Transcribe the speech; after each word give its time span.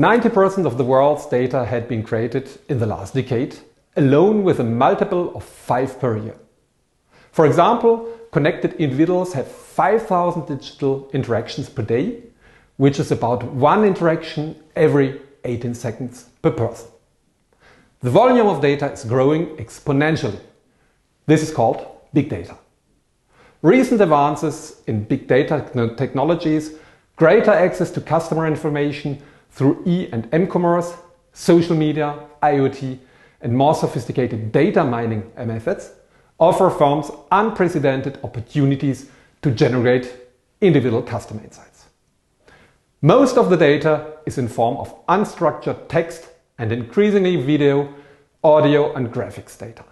90% 0.00 0.64
of 0.64 0.78
the 0.78 0.84
world's 0.84 1.26
data 1.26 1.66
had 1.66 1.86
been 1.86 2.02
created 2.02 2.48
in 2.70 2.78
the 2.78 2.86
last 2.86 3.12
decade, 3.12 3.58
alone 3.96 4.42
with 4.42 4.58
a 4.58 4.64
multiple 4.64 5.30
of 5.36 5.44
5 5.44 6.00
per 6.00 6.16
year. 6.16 6.36
For 7.32 7.44
example, 7.44 8.08
connected 8.32 8.72
individuals 8.74 9.34
have 9.34 9.46
5,000 9.46 10.46
digital 10.46 11.10
interactions 11.12 11.68
per 11.68 11.82
day, 11.82 12.22
which 12.78 12.98
is 12.98 13.12
about 13.12 13.42
one 13.44 13.84
interaction 13.84 14.56
every 14.74 15.20
18 15.44 15.74
seconds 15.74 16.30
per 16.40 16.50
person. 16.50 16.88
The 18.00 18.08
volume 18.08 18.46
of 18.46 18.62
data 18.62 18.90
is 18.90 19.04
growing 19.04 19.48
exponentially. 19.58 20.40
This 21.26 21.42
is 21.42 21.52
called 21.52 21.86
big 22.14 22.30
data. 22.30 22.56
Recent 23.60 24.00
advances 24.00 24.80
in 24.86 25.04
big 25.04 25.28
data 25.28 25.62
technologies, 25.98 26.72
greater 27.16 27.50
access 27.50 27.90
to 27.90 28.00
customer 28.00 28.46
information 28.46 29.22
through 29.50 29.82
e 29.86 30.08
and 30.12 30.28
m-commerce, 30.32 30.94
social 31.32 31.76
media, 31.76 32.18
IoT, 32.42 32.98
and 33.40 33.56
more 33.56 33.74
sophisticated 33.74 34.52
data 34.52 34.84
mining 34.84 35.30
methods 35.36 35.92
offer 36.38 36.70
firms 36.70 37.10
unprecedented 37.30 38.18
opportunities 38.24 39.10
to 39.42 39.50
generate 39.50 40.12
individual 40.60 41.02
customer 41.02 41.42
insights. 41.42 41.86
Most 43.02 43.38
of 43.38 43.48
the 43.48 43.56
data 43.56 44.18
is 44.26 44.38
in 44.38 44.48
form 44.48 44.76
of 44.76 45.06
unstructured 45.06 45.88
text 45.88 46.28
and 46.58 46.70
increasingly 46.72 47.36
video, 47.36 47.94
audio 48.44 48.92
and 48.94 49.12
graphics 49.12 49.58
data. 49.58 49.84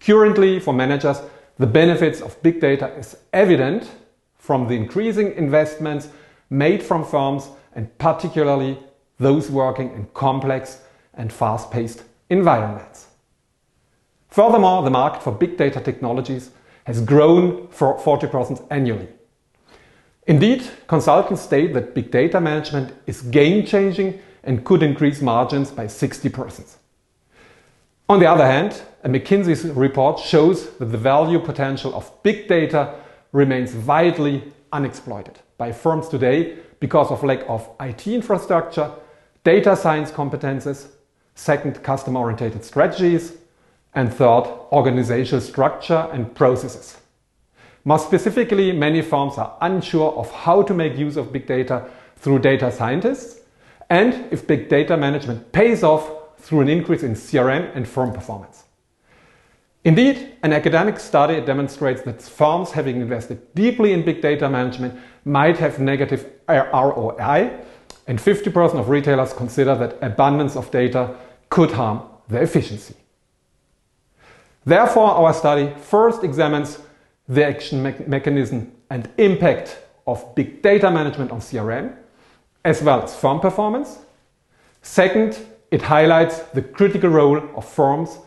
Currently, 0.00 0.60
for 0.60 0.72
managers, 0.72 1.20
the 1.58 1.66
benefits 1.66 2.20
of 2.20 2.40
big 2.42 2.60
data 2.60 2.94
is 2.96 3.16
evident 3.32 3.90
from 4.36 4.68
the 4.68 4.74
increasing 4.74 5.32
investments 5.34 6.08
made 6.50 6.82
from 6.82 7.04
firms 7.04 7.48
and 7.76 7.96
particularly 7.98 8.78
those 9.18 9.48
working 9.50 9.92
in 9.92 10.06
complex 10.14 10.80
and 11.14 11.32
fast-paced 11.32 12.02
environments. 12.28 13.06
Furthermore, 14.28 14.82
the 14.82 14.90
market 14.90 15.22
for 15.22 15.30
big 15.30 15.56
data 15.56 15.80
technologies 15.80 16.50
has 16.84 17.00
grown 17.00 17.68
for 17.68 17.96
40% 17.98 18.66
annually. 18.70 19.08
Indeed, 20.26 20.68
consultants 20.88 21.42
state 21.42 21.72
that 21.74 21.94
big 21.94 22.10
data 22.10 22.40
management 22.40 22.92
is 23.06 23.22
game-changing 23.22 24.18
and 24.42 24.64
could 24.64 24.82
increase 24.82 25.20
margins 25.20 25.70
by 25.70 25.86
60%. 25.86 26.76
On 28.08 28.20
the 28.20 28.26
other 28.26 28.46
hand, 28.46 28.82
a 29.04 29.08
McKinsey's 29.08 29.64
report 29.64 30.18
shows 30.18 30.70
that 30.78 30.86
the 30.86 30.98
value 30.98 31.38
potential 31.38 31.94
of 31.94 32.10
big 32.22 32.48
data 32.48 32.94
remains 33.32 33.74
widely 33.74 34.52
unexploited 34.72 35.38
by 35.58 35.72
firms 35.72 36.08
today 36.08 36.58
because 36.80 37.10
of 37.10 37.22
lack 37.24 37.48
of 37.48 37.68
IT 37.80 38.06
infrastructure, 38.06 38.90
data 39.44 39.76
science 39.76 40.10
competences, 40.10 40.88
second, 41.34 41.82
customer-oriented 41.82 42.64
strategies, 42.64 43.34
and 43.94 44.12
third, 44.12 44.44
organizational 44.72 45.40
structure 45.40 46.08
and 46.12 46.34
processes. 46.34 46.98
More 47.84 47.98
specifically, 47.98 48.72
many 48.72 49.00
firms 49.00 49.38
are 49.38 49.56
unsure 49.60 50.12
of 50.12 50.30
how 50.30 50.62
to 50.62 50.74
make 50.74 50.98
use 50.98 51.16
of 51.16 51.32
big 51.32 51.46
data 51.46 51.88
through 52.16 52.40
data 52.40 52.70
scientists 52.70 53.40
and 53.88 54.32
if 54.32 54.46
big 54.46 54.68
data 54.68 54.96
management 54.96 55.52
pays 55.52 55.82
off 55.82 56.10
through 56.38 56.60
an 56.60 56.68
increase 56.68 57.02
in 57.02 57.14
CRM 57.14 57.74
and 57.76 57.86
firm 57.86 58.12
performance. 58.12 58.64
Indeed, 59.86 60.32
an 60.42 60.52
academic 60.52 60.98
study 60.98 61.40
demonstrates 61.40 62.02
that 62.02 62.20
firms 62.20 62.72
having 62.72 63.00
invested 63.00 63.54
deeply 63.54 63.92
in 63.92 64.04
big 64.04 64.20
data 64.20 64.50
management 64.50 64.98
might 65.24 65.58
have 65.58 65.78
negative 65.78 66.28
ROI, 66.48 67.56
and 68.08 68.18
50% 68.18 68.80
of 68.80 68.88
retailers 68.88 69.32
consider 69.32 69.76
that 69.76 69.96
abundance 70.02 70.56
of 70.56 70.72
data 70.72 71.14
could 71.50 71.70
harm 71.70 72.02
their 72.26 72.42
efficiency. 72.42 72.96
Therefore, 74.64 75.12
our 75.12 75.32
study 75.32 75.72
first 75.80 76.24
examines 76.24 76.80
the 77.28 77.46
action 77.46 77.80
me 77.80 77.94
mechanism 78.08 78.72
and 78.90 79.08
impact 79.18 79.78
of 80.04 80.34
big 80.34 80.62
data 80.62 80.90
management 80.90 81.30
on 81.30 81.38
CRM, 81.38 81.94
as 82.64 82.82
well 82.82 83.04
as 83.04 83.14
firm 83.14 83.38
performance. 83.38 83.98
Second, 84.82 85.38
it 85.70 85.82
highlights 85.82 86.40
the 86.54 86.62
critical 86.62 87.10
role 87.10 87.40
of 87.54 87.64
firms, 87.64 88.18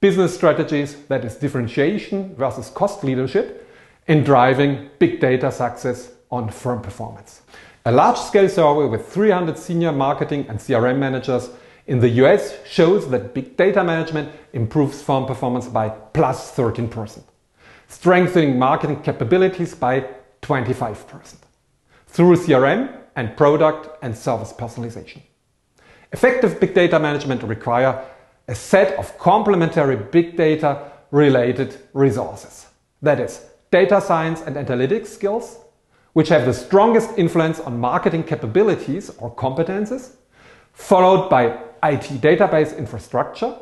business 0.00 0.34
strategies, 0.34 0.96
that 1.08 1.24
is 1.24 1.36
differentiation 1.36 2.34
versus 2.34 2.70
cost 2.70 3.04
leadership, 3.04 3.68
in 4.06 4.24
driving 4.24 4.88
big 4.98 5.20
data 5.20 5.52
success 5.52 6.12
on 6.30 6.50
firm 6.50 6.80
performance. 6.80 7.42
A 7.84 7.92
large-scale 7.92 8.48
survey 8.48 8.86
with 8.86 9.06
300 9.06 9.56
senior 9.58 9.92
marketing 9.92 10.46
and 10.48 10.58
CRM 10.58 10.98
managers 10.98 11.50
in 11.86 12.00
the 12.00 12.08
US 12.24 12.54
shows 12.66 13.08
that 13.10 13.34
big 13.34 13.56
data 13.56 13.82
management 13.84 14.30
improves 14.52 15.02
firm 15.02 15.26
performance 15.26 15.66
by 15.66 15.88
plus 15.88 16.54
13%, 16.56 17.22
strengthening 17.88 18.58
marketing 18.58 19.02
capabilities 19.02 19.74
by 19.74 20.06
25%, 20.42 21.36
through 22.06 22.36
CRM 22.36 22.96
and 23.16 23.36
product 23.36 23.88
and 24.02 24.16
service 24.16 24.52
personalization. 24.52 25.20
Effective 26.12 26.58
big 26.58 26.74
data 26.74 26.98
management 26.98 27.42
require 27.42 28.04
a 28.50 28.54
set 28.54 28.98
of 28.98 29.16
complementary 29.16 29.94
big 29.96 30.36
data 30.36 30.90
related 31.12 31.76
resources. 31.92 32.66
That 33.00 33.20
is, 33.20 33.46
data 33.70 34.00
science 34.00 34.42
and 34.42 34.56
analytics 34.56 35.06
skills, 35.06 35.58
which 36.14 36.28
have 36.30 36.44
the 36.44 36.52
strongest 36.52 37.16
influence 37.16 37.60
on 37.60 37.78
marketing 37.78 38.24
capabilities 38.24 39.10
or 39.18 39.32
competences, 39.36 40.16
followed 40.72 41.30
by 41.30 41.46
IT 41.84 42.20
database 42.20 42.76
infrastructure 42.76 43.54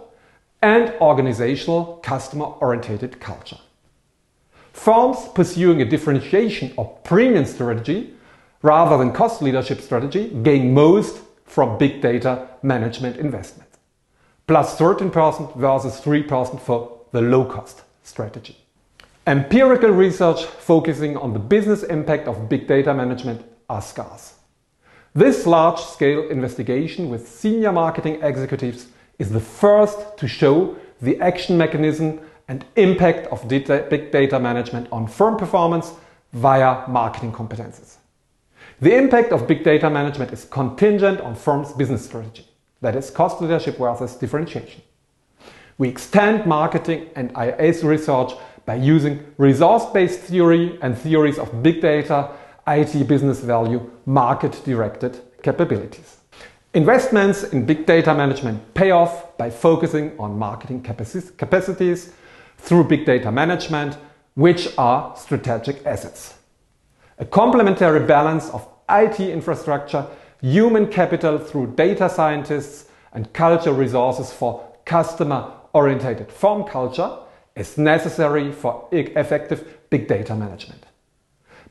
and 0.63 0.95
organizational 1.03 2.01
customer-oriented 2.03 3.21
culture. 3.21 3.59
Firms 4.73 5.19
pursuing 5.35 5.83
a 5.83 5.85
differentiation 5.85 6.73
or 6.79 6.87
premium 7.05 7.45
strategy 7.45 8.15
rather 8.63 8.97
than 8.97 9.13
cost 9.13 9.43
leadership 9.43 9.83
strategy 9.83 10.31
gain 10.43 10.73
most 10.73 11.21
from 11.45 11.77
big 11.77 12.01
data 12.01 12.49
management 12.63 13.17
investment, 13.19 13.68
plus 14.49 14.77
13% 14.77 15.55
versus 15.57 16.01
3% 16.01 16.61
for 16.61 17.03
the 17.13 17.21
low 17.21 17.45
cost 17.45 17.83
strategy. 18.03 18.57
Empirical 19.27 19.91
research 19.91 20.45
focusing 20.45 21.17
on 21.19 21.35
the 21.35 21.39
business 21.39 21.83
impact 21.83 22.27
of 22.27 22.49
big 22.49 22.67
data 22.67 22.95
management 22.95 23.45
are 23.69 23.83
scarce. 23.83 24.35
This 25.15 25.47
large 25.47 25.79
scale 25.79 26.29
investigation 26.31 27.11
with 27.11 27.29
senior 27.29 27.73
marketing 27.73 28.23
executives 28.23 28.87
is 29.19 29.31
the 29.31 29.41
first 29.41 30.17
to 30.17 30.27
show 30.27 30.77
the 31.03 31.21
action 31.21 31.59
mechanism 31.59 32.21
and 32.49 32.65
impact 32.77 33.27
of 33.27 33.47
data, 33.49 33.87
big 33.91 34.11
data 34.11 34.41
management 34.41 34.89
on 34.91 35.07
firm 35.07 35.37
performance 35.37 35.93
via 36.33 36.89
marketing 36.89 37.33
competences. 37.33 37.97
The 38.81 38.97
impact 38.97 39.33
of 39.33 39.47
big 39.47 39.63
data 39.63 39.91
management 39.91 40.33
is 40.33 40.47
contingent 40.47 41.21
on 41.21 41.35
firm's 41.35 41.73
business 41.73 42.03
strategy, 42.03 42.48
that 42.81 42.97
is 42.97 43.11
cost 43.11 43.41
leadership 43.41 43.79
versus 43.79 44.15
differentiation. 44.17 44.83
We 45.79 45.89
extend 45.89 46.47
marketing 46.47 47.09
and 47.17 47.33
IS 47.37 47.85
research 47.85 48.33
by 48.67 48.77
using 48.77 49.25
resource-based 49.39 50.21
theory 50.21 50.79
and 50.83 50.97
theories 50.97 51.39
of 51.39 51.63
big 51.63 51.81
data, 51.81 52.31
IT 52.67 53.07
business 53.09 53.41
value, 53.41 53.91
market-directed 54.07 55.21
capabilities. 55.43 56.17
Investments 56.75 57.45
in 57.45 57.65
big 57.65 57.87
data 57.87 58.15
management 58.15 58.75
pay 58.75 58.91
off 58.91 59.37
by 59.39 59.51
focusing 59.51 60.19
on 60.19 60.39
marketing 60.39 60.83
capacities 60.83 62.13
through 62.59 62.85
big 62.85 63.07
data 63.07 63.33
management, 63.33 63.97
which 64.35 64.69
are 64.77 65.17
strategic 65.17 65.85
assets 65.87 66.35
a 67.19 67.25
complementary 67.25 68.01
balance 68.01 68.49
of 68.51 68.67
IT 68.89 69.21
infrastructure, 69.21 70.07
human 70.41 70.87
capital 70.87 71.39
through 71.39 71.75
data 71.75 72.09
scientists, 72.09 72.89
and 73.13 73.33
cultural 73.33 73.75
resources 73.75 74.33
for 74.33 74.65
customer 74.85 75.53
oriented 75.73 76.31
firm 76.31 76.65
culture 76.65 77.19
is 77.57 77.77
necessary 77.77 78.53
for 78.53 78.89
effective 78.93 79.79
big 79.91 80.07
data 80.07 80.35
management. 80.35 80.85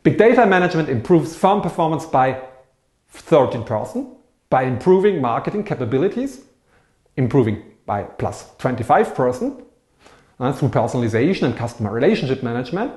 Big 0.04 0.18
data 0.18 0.46
management 0.46 0.90
improves 0.90 1.36
firm 1.36 1.62
performance 1.62 2.06
by 2.06 2.42
13%, 3.14 4.16
by 4.50 4.64
improving 4.64 5.22
marketing 5.22 5.64
capabilities, 5.64 6.42
improving 7.16 7.64
by 7.86 8.04
plus 8.04 8.50
25% 8.60 9.64
uh, 10.40 10.54
through 10.54 10.70
personalization 10.70 11.44
and 11.44 11.56
customer 11.56 11.92
relationship 11.92 12.44
management, 12.44 12.92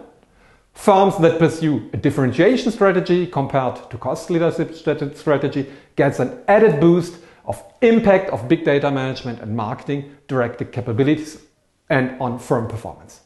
Firms 0.72 1.18
that 1.18 1.38
pursue 1.38 1.90
a 1.92 1.96
differentiation 1.96 2.72
strategy 2.72 3.26
compared 3.26 3.90
to 3.90 3.98
cost 3.98 4.30
leadership 4.30 4.74
strategy 4.74 5.66
gets 5.96 6.18
an 6.20 6.42
added 6.48 6.80
boost 6.80 7.16
of 7.44 7.62
impact 7.82 8.30
of 8.30 8.48
big 8.48 8.64
data 8.64 8.90
management 8.90 9.40
and 9.40 9.56
marketing 9.56 10.16
directed 10.28 10.72
capabilities 10.72 11.42
and 11.88 12.18
on 12.20 12.38
firm 12.38 12.68
performance. 12.68 13.20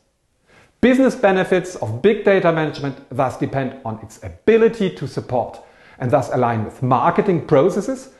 Business 0.81 1.15
benefits 1.15 1.77
of 1.77 2.03
big 2.03 2.25
data 2.25 2.53
management 2.53 2.97
thus 3.11 3.39
depend 3.39 3.81
on 3.85 3.99
its 4.03 4.23
ability 4.23 4.91
to 4.91 5.07
support 5.07 5.61
and 5.99 6.11
thus 6.11 6.31
align 6.33 6.65
with 6.65 6.83
marketing 6.83 7.47
processes 7.47 8.11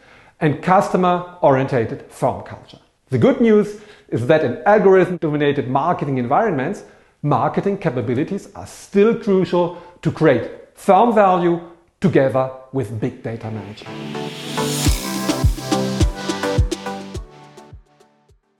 and 0.41 0.63
customer-orientated 0.63 2.11
firm 2.11 2.43
culture. 2.43 2.79
The 3.11 3.19
good 3.19 3.41
news 3.41 3.81
is 4.09 4.27
that 4.29 4.45
in 4.45 4.63
algorithm-dominated 4.65 5.69
marketing 5.69 6.19
environments, 6.19 6.85
marketing 7.25 7.79
capabilities 7.79 8.51
are 8.55 8.67
still 8.67 9.15
crucial 9.19 9.83
to 10.03 10.13
create 10.13 10.51
firm 10.75 11.15
value 11.15 11.59
together 11.99 12.51
with 12.73 13.01
big 13.01 13.23
data 13.23 13.51
management. 13.51 15.04